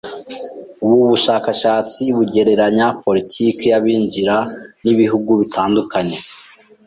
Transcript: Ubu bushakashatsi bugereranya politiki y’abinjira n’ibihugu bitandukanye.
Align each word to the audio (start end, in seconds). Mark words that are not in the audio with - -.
Ubu 0.83 0.97
bushakashatsi 1.11 2.01
bugereranya 2.15 2.87
politiki 3.03 3.63
y’abinjira 3.71 4.35
n’ibihugu 4.83 5.29
bitandukanye. 5.41 6.17